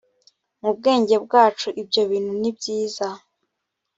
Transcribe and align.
mu 0.61 0.69
bwenge 0.77 1.15
bwacu 1.25 1.67
ibyo 1.81 2.01
bintu 2.11 2.33
ni 2.41 2.51
byiza 2.57 3.07